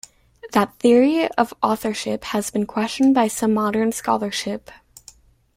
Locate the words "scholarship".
3.91-4.71